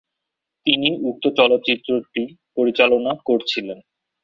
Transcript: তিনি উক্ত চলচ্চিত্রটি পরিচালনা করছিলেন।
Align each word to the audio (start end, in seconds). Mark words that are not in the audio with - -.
তিনি 0.65 0.89
উক্ত 1.01 1.23
চলচ্চিত্রটি 1.37 2.23
পরিচালনা 2.57 3.11
করছিলেন। 3.25 3.79